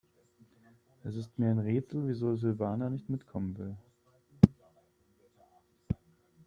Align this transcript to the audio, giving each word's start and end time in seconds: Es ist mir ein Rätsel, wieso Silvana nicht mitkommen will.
Es 1.03 1.15
ist 1.15 1.37
mir 1.37 1.51
ein 1.51 1.59
Rätsel, 1.59 2.07
wieso 2.07 2.35
Silvana 2.35 2.89
nicht 2.89 3.07
mitkommen 3.07 3.55
will. 3.55 3.77